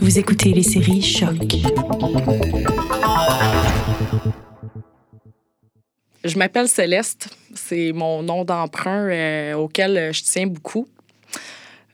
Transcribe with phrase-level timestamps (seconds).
[0.00, 1.36] Vous écoutez les séries Choc.
[6.24, 7.28] Je m'appelle Céleste.
[7.54, 10.88] C'est mon nom d'emprunt euh, auquel je tiens beaucoup.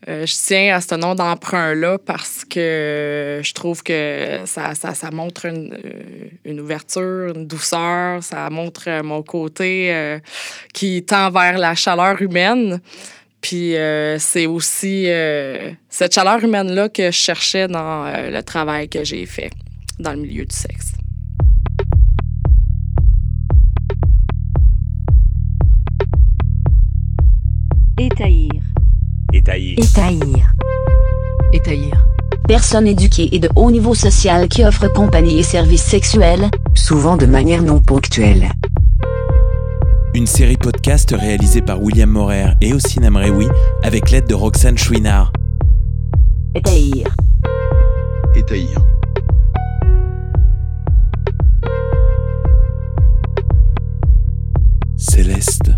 [0.09, 5.11] Euh, je tiens à ce nom d'emprunt-là parce que je trouve que ça, ça, ça
[5.11, 10.19] montre une, euh, une, ouverture, une douceur, ça montre mon côté
[10.73, 12.81] qui tend vers la chaleur humaine.
[13.41, 13.75] Puis
[14.19, 15.07] c'est aussi
[15.89, 19.51] cette chaleur humaine-là que je cherchais dans le travail que j'ai fait
[19.99, 20.93] dans le milieu du sexe.
[27.99, 28.51] Étaillir.
[29.33, 29.79] Étaillir.
[29.79, 30.55] Étaillir.
[31.53, 32.07] Étaillir.
[32.49, 37.27] Personne éduquée et de haut niveau social qui offre compagnie et services sexuels, souvent de
[37.27, 38.51] manière non ponctuelle.
[40.21, 43.49] Une série podcast réalisée par William Morer et Ossine Mrewi
[43.83, 45.33] avec l'aide de Roxane Chouinard.
[54.99, 55.71] Céleste,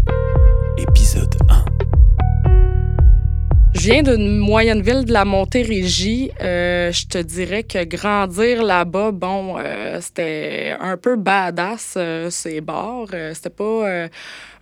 [3.82, 6.30] Je viens d'une moyenne ville de la Montérégie.
[6.40, 12.60] Euh, je te dirais que grandir là-bas, bon, euh, c'était un peu badass, euh, ces
[12.60, 13.08] bars.
[13.34, 14.06] C'était pas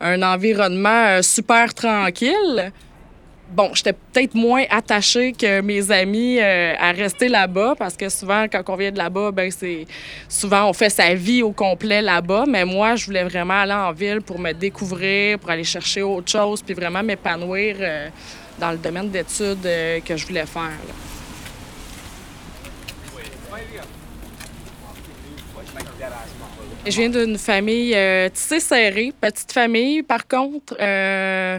[0.00, 2.72] un environnement super tranquille.
[3.52, 8.62] Bon, j'étais peut-être moins attachée que mes amis à rester là-bas parce que souvent, quand
[8.68, 9.86] on vient de là-bas, ben c'est
[10.28, 12.44] souvent on fait sa vie au complet là-bas.
[12.46, 16.30] Mais moi, je voulais vraiment aller en ville pour me découvrir, pour aller chercher autre
[16.30, 17.76] chose, puis vraiment m'épanouir
[18.60, 20.70] dans le domaine d'études euh, que je voulais faire.
[26.86, 30.02] Je viens d'une famille euh, tissée serrée, petite famille.
[30.02, 31.58] Par contre, euh,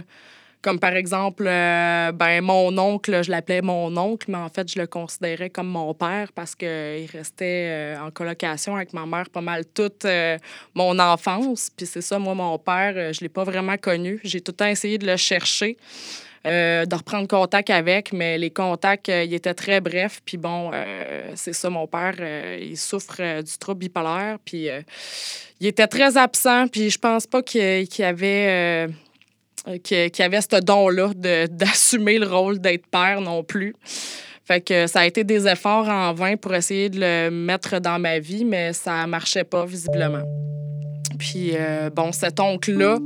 [0.61, 4.79] comme par exemple, euh, ben, mon oncle, je l'appelais mon oncle, mais en fait, je
[4.79, 9.41] le considérais comme mon père parce qu'il restait euh, en colocation avec ma mère pas
[9.41, 10.37] mal toute euh,
[10.75, 11.69] mon enfance.
[11.75, 14.19] Puis c'est ça, moi, mon père, je l'ai pas vraiment connu.
[14.23, 15.77] J'ai tout le temps essayé de le chercher.
[16.47, 20.21] Euh, de reprendre contact avec, mais les contacts, euh, ils étaient très brefs.
[20.25, 22.15] Puis bon, euh, c'est ça, mon père,
[22.59, 24.37] il souffre du trouble bipolaire.
[24.43, 24.67] Puis
[25.59, 26.67] il était très absent.
[26.67, 28.87] Puis je pense pas qu'il y avait,
[29.83, 31.11] qu'il avait ce don-là
[31.49, 33.75] d'assumer le rôle d'être père non plus.
[34.45, 37.99] Fait que ça a été des efforts en vain pour essayer de le mettre dans
[37.99, 40.23] ma vie, mais ça marchait pas visiblement.
[41.19, 41.53] Puis
[41.95, 42.97] bon, cet oncle-là,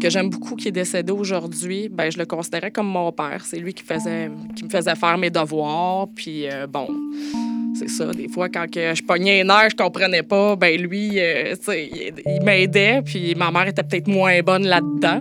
[0.00, 3.44] que j'aime beaucoup, qui est décédé aujourd'hui, ben, je le considérais comme mon père.
[3.44, 6.08] C'est lui qui, faisait, qui me faisait faire mes devoirs.
[6.16, 6.88] Puis, euh, bon,
[7.78, 8.06] c'est ça.
[8.12, 12.14] Des fois, quand que je pognais un air, je comprenais pas, ben lui, euh, il,
[12.26, 13.02] il m'aidait.
[13.04, 15.20] Puis, ma mère était peut-être moins bonne là-dedans.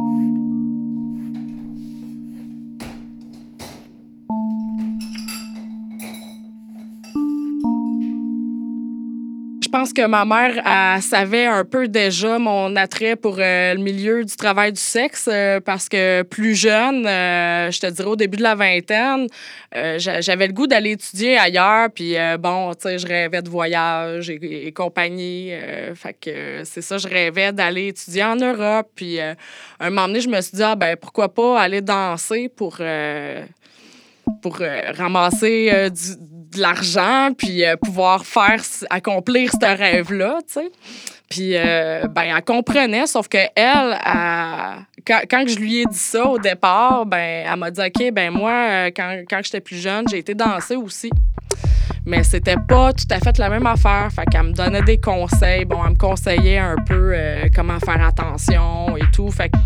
[9.69, 14.25] Je pense que ma mère savait un peu déjà mon attrait pour euh, le milieu
[14.25, 18.37] du travail du sexe euh, parce que plus jeune, euh, je te dirais au début
[18.37, 19.27] de la vingtaine,
[19.71, 21.89] j'avais le goût d'aller étudier ailleurs.
[21.93, 25.51] Puis bon, tu sais, je rêvais de voyage et, compagnie.
[25.93, 28.89] Fait que c'est ça, je rêvais d'aller étudier en Europe.
[28.95, 29.35] Puis un
[29.91, 32.81] moment donné, je me suis dit, ah ben pourquoi pas aller danser pour
[34.41, 34.59] pour
[34.97, 40.71] ramasser du, de l'argent, puis euh, pouvoir faire, accomplir ce rêve-là, tu sais.
[41.29, 43.99] Puis, ben, elle comprenait, sauf que elle,
[45.05, 48.31] quand, quand, je lui ai dit ça au départ, ben, elle m'a dit, OK, ben
[48.31, 51.11] moi, quand, quand j'étais plus jeune, j'ai été danser aussi.
[52.09, 54.09] Mais c'était pas tout à fait la même affaire.
[54.11, 55.63] Fait qu'elle me donnait des conseils.
[55.63, 57.15] Bon, elle me conseillait un peu
[57.55, 59.29] comment faire attention et tout.
[59.31, 59.57] Fait que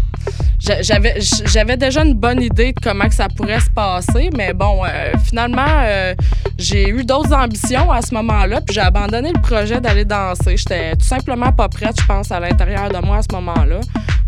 [0.64, 5.12] j'avais, déjà une bonne idée de comment que ça pourrait se passer, mais bon, euh,
[5.26, 6.14] finalement, euh,
[6.58, 10.56] j'ai eu d'autres ambitions à ce moment-là, puis j'ai abandonné le projet d'aller danser.
[10.56, 13.82] J'étais tout simplement pas prête, je pense, à l'intérieur de moi à ce moment-là.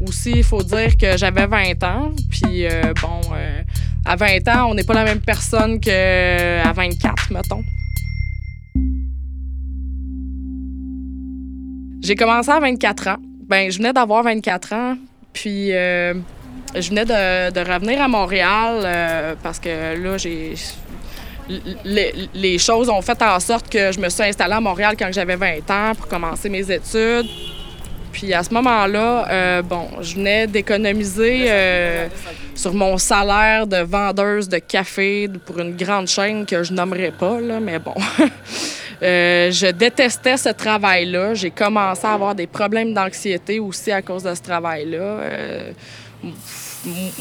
[0.05, 3.21] Aussi, il faut dire que j'avais 20 ans, puis euh, bon,
[4.03, 7.63] à 20 ans, on n'est pas la même personne qu'à 24, mettons.
[12.06, 13.16] J'ai commencé à 24 ans.
[13.48, 14.96] Ben, je venais d'avoir 24 ans,
[15.34, 16.13] puis euh,
[16.75, 20.54] je venais de, revenir à Montréal euh, parce que là, j'ai.
[21.84, 25.36] Les, choses ont fait en sorte que je me suis installée à Montréal quand j'avais
[25.36, 27.28] 20 ans pour commencer mes études.
[28.12, 31.50] Puis à ce moment-là, euh, bon, je venais d'économiser
[32.54, 37.42] sur mon salaire de vendeuse de café pour une grande chaîne que je nommerai pas,
[37.42, 37.96] là, mais bon.
[39.06, 41.36] Euh, je détestais ce travail-là.
[41.36, 44.98] J'ai commencé à avoir des problèmes d'anxiété aussi à cause de ce travail-là.
[44.98, 45.72] Euh,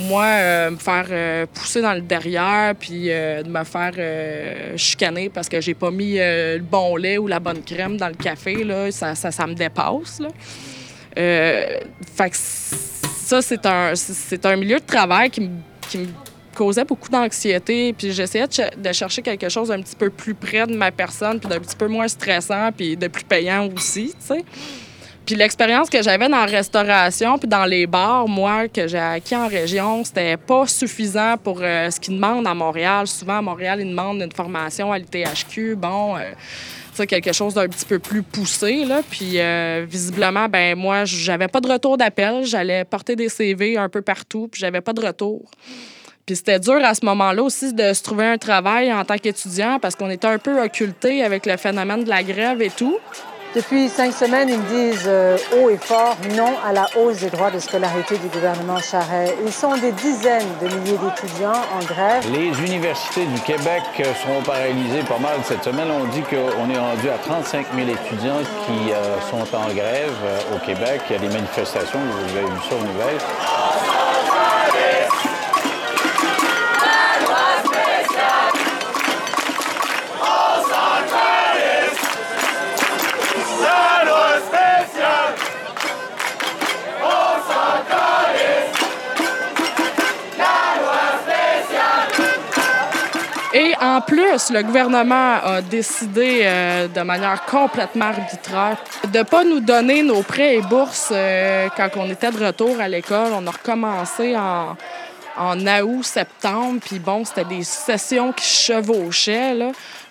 [0.08, 5.60] moi, euh, me faire pousser dans le derrière, puis de me faire chicaner parce que
[5.60, 9.14] j'ai pas mis le bon lait ou la bonne crème dans le café, là, ça,
[9.14, 10.22] ça, ça me dépasse.
[11.14, 15.48] Fait que ça, c'est un, c'est un milieu de travail qui me,
[15.88, 16.08] qui me
[16.54, 20.34] causait beaucoup d'anxiété, puis j'essayais de, ch- de chercher quelque chose un petit peu plus
[20.34, 24.14] près de ma personne, puis d'un petit peu moins stressant, puis de plus payant aussi,
[24.18, 24.44] tu sais.
[25.26, 29.34] Puis l'expérience que j'avais dans la restauration puis dans les bars, moi, que j'ai acquis
[29.34, 33.06] en région, c'était pas suffisant pour euh, ce qu'ils demandent à Montréal.
[33.06, 35.76] Souvent, à Montréal, ils demandent une formation à l'ITHQ.
[35.76, 36.20] Bon, euh,
[36.94, 39.00] sais, quelque chose d'un petit peu plus poussé, là.
[39.08, 42.44] Puis euh, visiblement, ben moi, j'avais pas de retour d'appel.
[42.44, 45.50] J'allais porter des CV un peu partout, puis j'avais pas de retour.
[46.26, 49.78] Puis c'était dur à ce moment-là aussi de se trouver un travail en tant qu'étudiant
[49.80, 52.98] parce qu'on était un peu occulté avec le phénomène de la grève et tout.
[53.54, 57.52] Depuis cinq semaines, ils disent euh, haut et fort non à la hausse des droits
[57.52, 59.32] de scolarité du gouvernement Charest.
[59.46, 62.24] Ils sont des dizaines de milliers d'étudiants en grève.
[62.32, 65.86] Les universités du Québec euh, seront paralysées pas mal cette semaine.
[65.88, 70.56] On dit qu'on est rendu à 35 000 étudiants qui euh, sont en grève euh,
[70.56, 71.02] au Québec.
[71.10, 73.20] Il y a des manifestations, vous avez vu ça aux nouvelles.
[94.06, 98.76] Plus, le gouvernement a décidé euh, de manière complètement arbitraire
[99.12, 102.80] de ne pas nous donner nos prêts et bourses euh, quand on était de retour
[102.80, 103.32] à l'école.
[103.32, 104.76] On a recommencé en,
[105.82, 109.56] août, septembre, puis bon, c'était des sessions qui chevauchaient.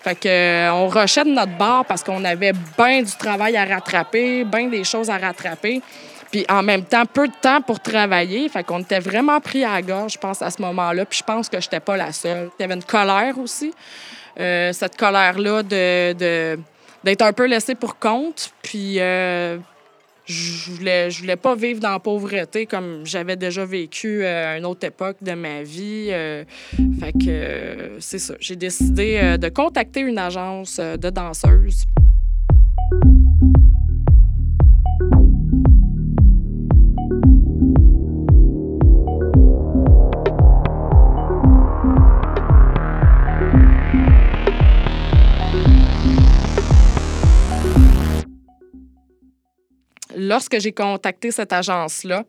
[0.02, 3.64] Fait que, euh, on rushait de notre bar parce qu'on avait bien du travail à
[3.64, 5.80] rattraper, bien des choses à rattraper.
[6.34, 8.48] Puis en même temps, peu de temps pour travailler.
[8.48, 11.04] Fait qu'on était vraiment pris à la gorge, je pense, à ce moment-là.
[11.06, 12.50] Puis je pense que j'étais pas la seule.
[12.58, 13.72] Il y avait une colère aussi.
[14.40, 16.58] Euh, cette colère-là de, de-
[17.04, 18.50] d'être un peu laissée pour compte.
[18.62, 19.58] Puis euh,
[20.26, 24.58] je voulais, je voulais pas vivre dans la pauvreté comme j'avais déjà vécu euh, à
[24.58, 26.08] une autre époque de ma vie.
[26.10, 26.42] Euh,
[26.98, 28.34] fait que euh, c'est ça.
[28.40, 31.84] J'ai décidé euh, de contacter une agence euh, de danseuses.
[50.34, 52.24] Lorsque j'ai contacté cette agence-là,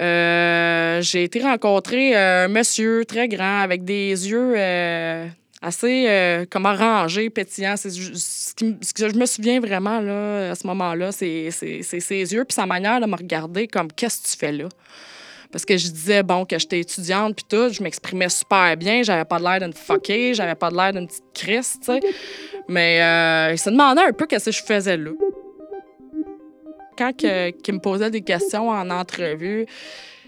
[0.00, 5.26] euh, j'ai été rencontrer euh, un monsieur très grand avec des yeux euh,
[5.62, 7.76] assez euh, rangés, pétillants.
[7.78, 8.52] Ce,
[8.92, 9.98] que je me souviens vraiment
[10.50, 14.28] à ce moment-là, c'est ses yeux puis sa manière de me regarder comme qu'est-ce que
[14.28, 14.68] tu fais là?
[15.50, 19.24] Parce que je disais, bon, que j'étais étudiante, puis tout, je m'exprimais super bien, j'avais
[19.24, 22.00] pas l'air d'une fuckée, j'avais pas l'air d'une petite crisse, tu sais.
[22.68, 22.98] Mais
[23.52, 25.10] il se demandait un peu qu'est-ce que je faisais là
[27.00, 29.64] quand que- qu'il me posait des questions en entrevue,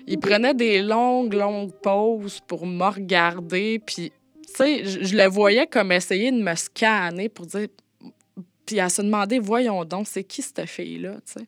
[0.07, 3.79] il prenait des longues, longues pauses pour me regarder.
[3.79, 4.11] Puis,
[4.47, 7.69] tu sais, je, le voyais comme essayer de me scanner pour dire.
[8.65, 11.47] Puis à se demander, voyons donc, c'est qui cette fille-là, tu sais?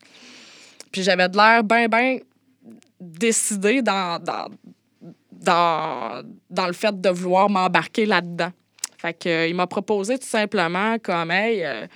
[0.92, 2.18] Puis j'avais de l'air bien, bien
[3.00, 4.48] décidé dans, dans,
[5.32, 8.52] dans, dans le fait de vouloir m'embarquer là-dedans.
[8.98, 11.86] Fait que, il m'a proposé tout simplement comme, hey, euh,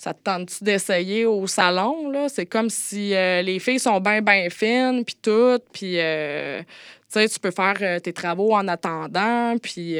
[0.00, 2.30] ça te tente-tu d'essayer au salon, là?
[2.30, 6.66] C'est comme si euh, les filles sont bien, bien fines, puis tout, puis, euh, tu
[7.10, 9.98] sais, tu peux faire euh, tes travaux en attendant, puis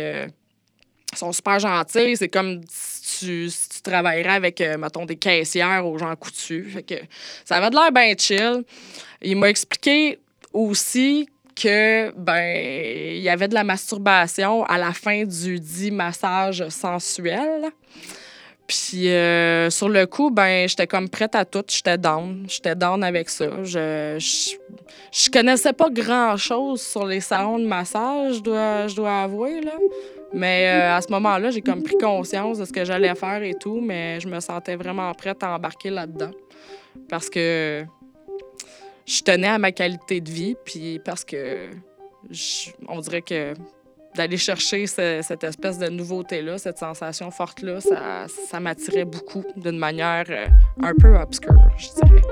[1.14, 2.16] sont super gentils.
[2.16, 6.72] C'est comme si tu, travaillerais avec, mettons, des caissières aux gens coutus.
[6.72, 6.94] Fait que
[7.44, 8.64] ça avait de l'air bien chill.
[9.20, 10.18] Il m'a expliqué
[10.54, 12.56] aussi que ben
[13.16, 17.70] il y avait de la masturbation à la fin du dit massage sensuel.
[18.70, 23.02] Puis euh, sur le coup, ben j'étais comme prête à tout, j'étais down, j'étais down
[23.02, 23.64] avec ça.
[23.64, 24.56] Je, je
[25.10, 29.72] je connaissais pas grand-chose sur les salons de massage, je dois je dois avouer là.
[30.32, 33.54] Mais euh, à ce moment-là, j'ai comme pris conscience de ce que j'allais faire et
[33.54, 36.30] tout, mais je me sentais vraiment prête à embarquer là-dedans
[37.08, 37.84] parce que
[39.04, 41.70] je tenais à ma qualité de vie, puis parce que
[42.86, 43.52] on dirait que
[44.14, 49.78] d'aller chercher ce- cette espèce de nouveauté-là, cette sensation forte-là, ça, ça m'attirait beaucoup d'une
[49.78, 50.46] manière euh,
[50.82, 52.22] un peu obscure, je dirais.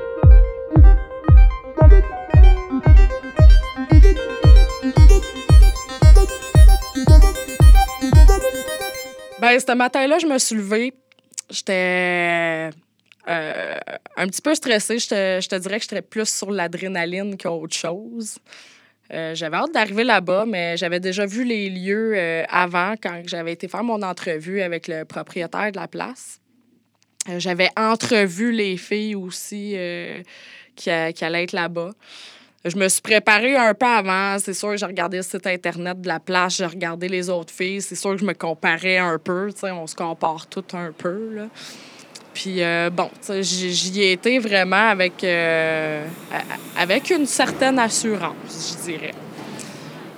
[9.41, 10.95] Ben, ce matin-là, je me suis levée.
[11.51, 12.71] J'étais
[13.29, 13.75] euh,
[14.17, 14.99] un petit peu stressée.
[14.99, 18.39] Je te, je te dirais que j'étais plus sur l'adrénaline qu'autre chose.
[19.13, 23.53] Euh, j'avais hâte d'arriver là-bas, mais j'avais déjà vu les lieux euh, avant, quand j'avais
[23.53, 26.41] été faire mon entrevue avec le propriétaire de la place.
[27.29, 29.77] Euh, j'avais entrevu les filles aussi
[30.77, 31.93] qui, a- qui allaient être là-bas.
[32.65, 34.37] Je me suis préparée un peu avant.
[34.39, 37.53] C'est sûr que j'ai regardé le site Internet de la place, j'ai regardé les autres
[37.55, 37.81] filles.
[37.81, 39.49] C'est sûr que je me comparais un peu.
[39.63, 41.35] On se compare tout un peu.
[41.35, 41.49] Là.
[42.39, 46.07] Puis euh, bon, j'y ai été vraiment avec, euh,
[46.77, 49.15] avec une certaine assurance, je dirais.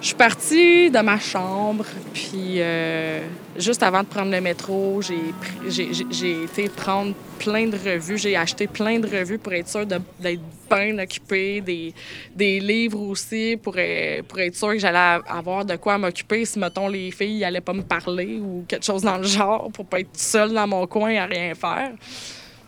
[0.00, 3.21] Je suis partie de ma chambre, puis euh,
[3.59, 8.16] juste avant de prendre le métro, j'ai été prendre plein de revues.
[8.16, 10.40] J'ai acheté plein de revues pour être sûre d'être
[10.71, 11.92] bien occupée, des,
[12.35, 16.59] des livres aussi pour, euh, pour être sûre que j'allais avoir de quoi m'occuper si,
[16.59, 20.00] mettons, les filles n'allaient pas me parler ou quelque chose dans le genre pour pas
[20.00, 21.92] être seule dans mon coin à rien faire.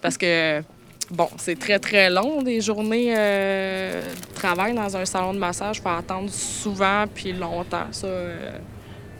[0.03, 0.63] Parce que,
[1.13, 5.79] bon, c'est très, très long, des journées euh, de travail dans un salon de massage.
[5.79, 7.87] Il faut attendre souvent puis longtemps.
[7.93, 8.51] Ça, euh,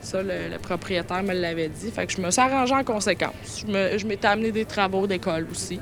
[0.01, 1.91] ça le, propriétaire me l'avait dit.
[1.91, 3.63] Fait que je me suis arrangée en conséquence.
[3.67, 5.79] Je m'étais amené des travaux d'école aussi.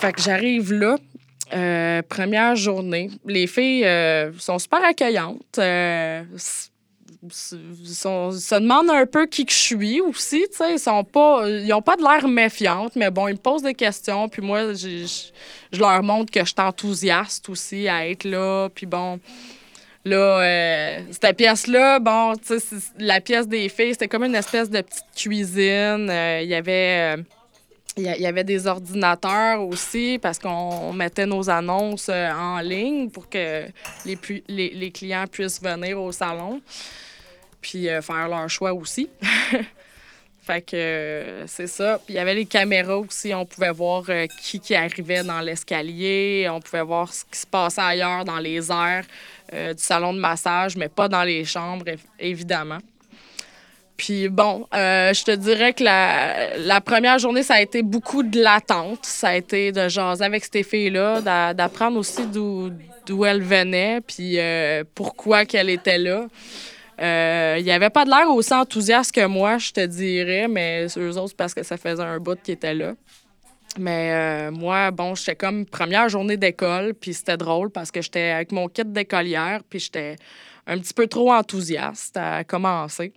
[0.00, 0.96] Fait que j'arrive là.
[1.54, 3.10] euh, première journée.
[3.24, 3.86] Les filles
[4.38, 5.58] sont super accueillantes.
[7.30, 10.46] Sont- se demandent un peu qui que je suis aussi.
[10.50, 10.72] tu sais.
[10.74, 13.74] Ils sont pas, ils ont pas de l'air méfiantes, mais bon, ils me posent des
[13.74, 14.28] questions.
[14.28, 15.06] Puis moi, je
[15.72, 18.68] je leur montre que je suis enthousiaste aussi à être là.
[18.74, 19.20] Puis bon,
[20.04, 24.70] là, euh, cette pièce-là, bon, tu sais, la pièce des filles, c'était comme une espèce
[24.70, 26.08] de petite cuisine.
[26.10, 27.16] Euh, Il y avait.
[27.16, 27.22] euh,
[28.00, 33.64] il y avait des ordinateurs aussi parce qu'on mettait nos annonces en ligne pour que
[34.06, 36.60] les, pu- les, les clients puissent venir au salon
[37.60, 39.08] puis euh, faire leur choix aussi.
[40.42, 41.98] fait que euh, c'est ça.
[42.04, 43.34] Puis il y avait les caméras aussi.
[43.34, 46.48] On pouvait voir euh, qui, qui arrivait dans l'escalier.
[46.50, 49.04] On pouvait voir ce qui se passait ailleurs dans les airs
[49.50, 52.78] du salon de massage, mais pas dans les chambres, év- évidemment.
[53.96, 58.40] Puis bon, je te dirais que la, la première journée, ça a été beaucoup de
[58.40, 59.06] l'attente.
[59.06, 64.38] Ça a été de jaser avec ces filles-là, d'a- d'apprendre aussi d'où elles venaient, puis
[64.94, 66.26] pourquoi qu'elles étaient là.
[67.00, 70.86] Euh, Il n'y avait pas de l'air aussi enthousiaste que moi, je te dirais, mais
[70.96, 72.94] eux autres, parce que ça faisait un bout qu'ils étaient là.
[73.78, 78.30] Mais euh, moi, bon, j'étais comme première journée d'école, puis c'était drôle parce que j'étais
[78.30, 80.16] avec mon kit d'écolière, puis j'étais
[80.66, 83.12] un petit peu trop enthousiaste à commencer.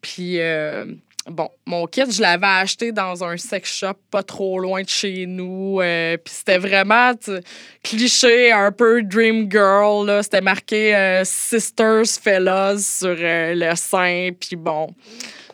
[0.00, 0.86] Puis, euh,
[1.30, 5.26] bon, mon kit, je l'avais acheté dans un sex shop pas trop loin de chez
[5.26, 5.80] nous.
[5.80, 7.12] euh, puis c'était vraiment
[7.82, 10.06] cliché, un peu Dream Girl.
[10.06, 10.22] là.
[10.22, 14.30] C'était marqué euh, Sisters Fellas sur euh, le sein.
[14.38, 14.88] Puis bon,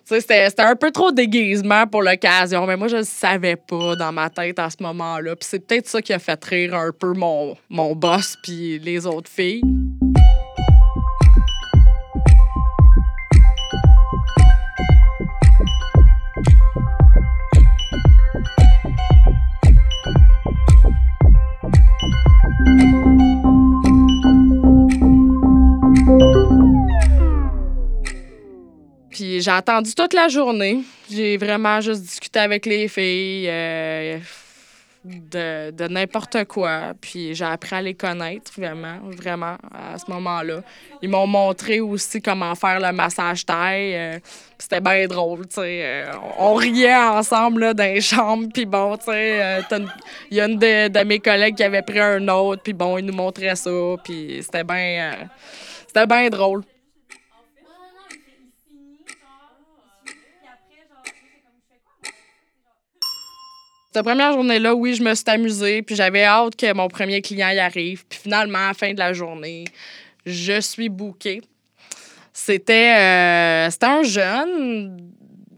[0.04, 2.66] c'était un peu trop déguisement pour l'occasion.
[2.66, 5.36] Mais moi, je le savais pas dans ma tête à ce moment-là.
[5.36, 9.06] Puis c'est peut-être ça qui a fait rire un peu mon, mon boss puis les
[9.06, 9.62] autres filles.
[29.40, 30.82] J'ai attendu toute la journée.
[31.10, 34.18] J'ai vraiment juste discuté avec les filles euh,
[35.04, 36.92] de, de n'importe quoi.
[37.00, 40.62] Puis j'ai appris à les connaître, vraiment, vraiment, à ce moment-là.
[41.02, 43.94] Ils m'ont montré aussi comment faire le massage taille.
[43.94, 44.18] euh,
[44.58, 45.80] c'était bien drôle, tu sais.
[45.82, 48.48] euh, on riait ensemble là, dans les chambres.
[48.52, 49.78] Puis bon, tu sais, euh,
[50.30, 52.62] il y a une de, de mes collègues qui avait pris un autre.
[52.62, 53.70] Puis bon, il nous montrait ça.
[54.04, 54.64] Puis c'était
[55.86, 56.62] c'était bien drôle.
[63.92, 67.48] Cette première journée-là, oui, je me suis amusée, puis j'avais hâte que mon premier client
[67.50, 68.04] y arrive.
[68.06, 69.64] Puis finalement, à la fin de la journée,
[70.24, 71.40] je suis bookée.
[72.32, 75.10] C'était euh, un jeune,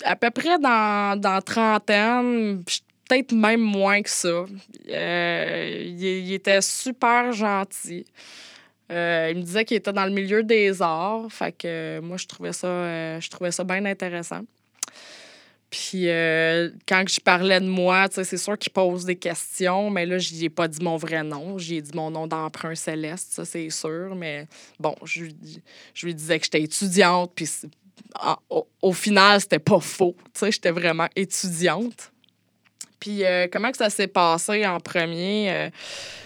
[0.04, 2.64] à peu près dans, dans trentaine,
[3.06, 4.46] peut-être même moins que ça.
[4.88, 8.06] Euh, il, était super gentil.
[8.90, 12.26] Euh, il me disait qu'il était dans le milieu des arts, fait que moi, je
[12.26, 14.40] trouvais ça, euh, je trouvais ça bien intéressant.
[15.72, 20.18] Puis euh, quand je parlais de moi, c'est sûr qu'il pose des questions, mais là,
[20.18, 21.56] je ai pas dit mon vrai nom.
[21.56, 24.14] J'ai dit mon nom d'emprunt céleste, ça, c'est sûr.
[24.14, 24.46] Mais
[24.78, 25.24] bon, je
[26.04, 27.48] lui, disais que j'étais étudiante, puis
[28.82, 30.14] au, final, c'était pas faux.
[30.42, 32.12] J'étais vraiment étudiante.
[33.00, 35.50] Puis euh, comment que ça s'est passé en premier?
[35.50, 35.70] euh,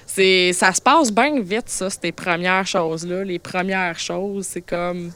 [0.06, 3.22] c'est, ça se passe bien vite, ça, ces premières choses-là.
[3.22, 5.12] Les premières choses, c'est comme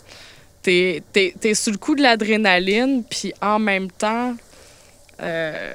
[0.62, 4.34] t'es es, sous le coup de l'adrénaline, puis en même temps,
[5.22, 5.72] euh,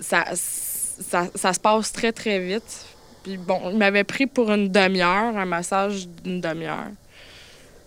[0.00, 2.86] ça, ça, ça, se passe très, très vite.
[3.22, 6.88] Puis bon, il m'avait pris pour une demi-heure, un massage d'une demi-heure.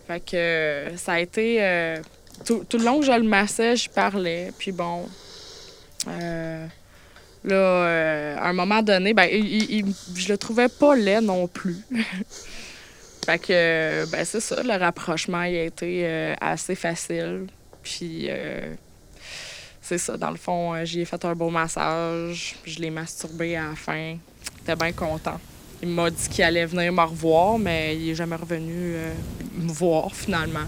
[0.08, 1.58] Fait que ça a été.
[1.62, 1.98] Euh,
[2.46, 4.52] tout, tout, le long que je le massais, je parlais.
[4.58, 5.08] Puis bon.
[6.08, 6.66] Euh,
[7.46, 9.86] là, euh, à un moment donné, ben, il,
[10.16, 11.78] je le trouvais pas laid non plus.
[13.26, 17.48] fait que, ben, c'est ça, le rapprochement a été assez facile.
[17.82, 18.30] Puis,
[19.82, 22.56] c'est ça, dans le fond, j'y ai fait un beau massage.
[22.66, 24.18] Je l'ai masturbé à la fin.
[24.58, 25.40] J'étais bien content.
[25.82, 29.14] Il m'a dit qu'il allait venir me revoir, mais il n'est jamais revenu euh,
[29.58, 30.66] me voir finalement.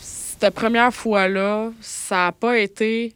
[0.00, 3.14] Cette première fois-là, ça n'a pas été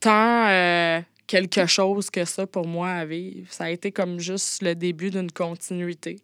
[0.00, 3.46] tant euh, quelque chose que ça pour moi à vivre.
[3.52, 6.16] Ça a été comme juste le début d'une continuité.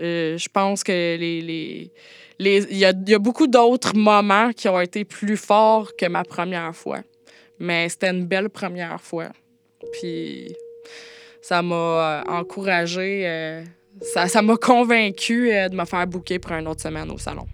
[0.00, 1.92] Euh, je pense que les, les,
[2.38, 6.24] il y a, y a beaucoup d'autres moments qui ont été plus forts que ma
[6.24, 7.00] première fois.
[7.58, 9.28] Mais c'était une belle première fois.
[9.92, 10.56] Puis
[11.42, 13.62] ça m'a euh, encouragé, euh,
[14.00, 17.46] ça, m'a convaincu euh, de me faire bouquer pour une autre semaine au salon.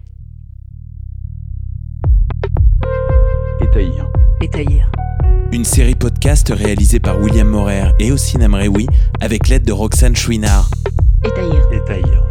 [3.61, 4.09] Étaillir.
[4.41, 4.89] Étaillir.
[5.51, 8.85] Une série podcast réalisée par William Morer et Ossine Amreoui
[9.19, 10.69] avec l'aide de Roxane Chouinard.
[11.25, 11.63] Étaillir.
[11.73, 12.23] Étaillir.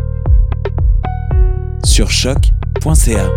[1.84, 3.30] Sur choc.ca.